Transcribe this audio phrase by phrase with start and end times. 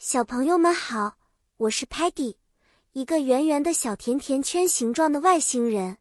[0.00, 1.18] 小朋友们好，
[1.56, 2.36] 我是 Patty，
[2.92, 5.98] 一个圆圆的小甜甜圈形状的外星人。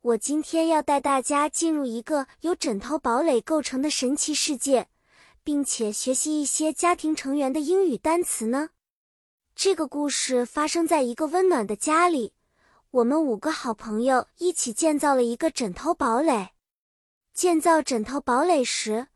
[0.00, 4.88] 我今天要带大家进入一个由枕头堡垒构成的神奇世界，
[5.44, 8.70] 并且学习一些家庭成员的英语单词呢。
[9.54, 12.34] 这个故事发生在一个温暖的家里，
[12.90, 16.48] 我们五个好朋友一起建造了一个枕头堡垒。
[17.32, 19.06] 建造枕头堡垒时，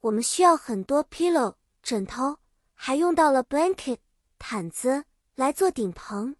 [0.00, 2.36] 我们需要很多 pillow 枕头。
[2.82, 3.98] 还用到了 blanket
[4.38, 6.36] 毯子来做顶棚，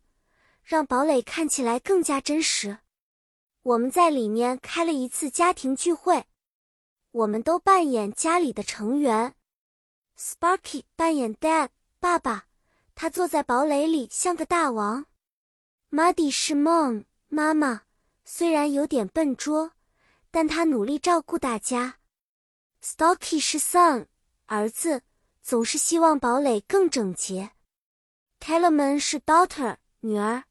[0.62, 2.78] 让堡垒看起来更加真实。
[3.62, 6.24] 我们在里面开了一次家庭聚会，
[7.10, 9.34] 我们都扮演家里的成员。
[10.18, 11.68] Sparky 扮演 Dad
[11.98, 12.46] 爸爸，
[12.94, 15.04] 他坐在堡垒里像个大王。
[15.90, 17.82] Muddy 是 Mom 妈妈，
[18.24, 19.72] 虽然有点笨拙，
[20.30, 21.98] 但他努力照顾大家。
[22.82, 24.06] Stocky 是 Son
[24.46, 25.02] 儿子。
[25.42, 27.50] 总是希望堡垒更整洁。
[28.38, 30.44] Telemann 是 daughter 女儿，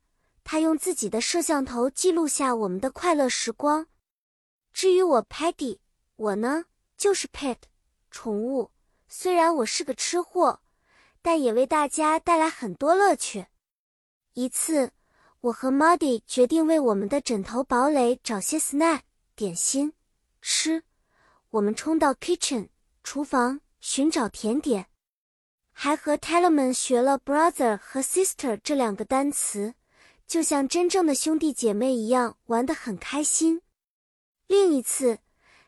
[0.43, 3.87] 她用自己的摄像头记录下我们的快乐时光。
[4.73, 5.79] 至于我 Paddy，
[6.15, 6.65] 我呢
[6.98, 7.57] 就是 pet
[8.12, 8.71] 宠物。
[9.07, 10.62] 虽然我是个吃货，
[11.21, 13.48] 但也为大家带来很多乐趣。
[14.34, 14.91] 一次，
[15.41, 19.01] 我和 Muddy 决定为我们的枕头堡垒找些 snack
[19.35, 19.93] 点心
[20.41, 20.84] 吃。
[21.49, 22.70] 我们冲到 kitchen
[23.04, 23.62] 厨房。
[23.80, 24.88] 寻找甜点，
[25.72, 29.76] 还和 Tellerman 学了 brother 和 sister 这两个单词，
[30.27, 33.62] 就像真正的兄弟姐妹一样，玩得很开心。
[34.48, 35.20] 另一次，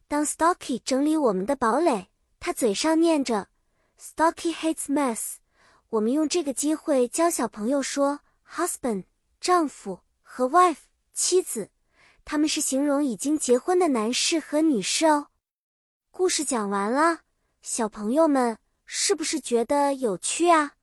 [0.08, 2.08] 当 Stocky 整理我们的堡垒，
[2.39, 3.48] 他嘴上念着
[4.00, 5.36] Stocky hates mess，
[5.89, 9.06] 我们用这个机会教小朋友说 husband
[9.39, 11.70] 丈夫和 wife 妻子，
[12.26, 15.28] 他们是形容已经结婚的男士和女士哦。
[16.12, 17.22] 故事讲完了。
[17.62, 20.73] 小朋友们是不是觉得有趣啊？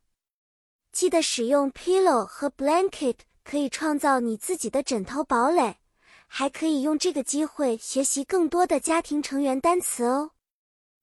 [0.93, 5.79] 记得使用 pillow 和 blanket，可以创造你自己的枕头堡垒，
[6.29, 10.31] 还可以用这个机会学习更多的家庭成员单词哦。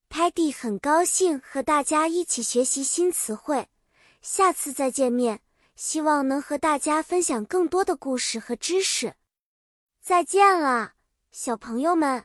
[0.09, 3.67] Patty 很高兴和大家一起学习新词汇，
[4.21, 5.41] 下次再见面，
[5.75, 9.15] 希望能和大家分享更多的故事和知识。
[10.01, 10.93] 再见了，
[11.31, 12.23] 小朋友们。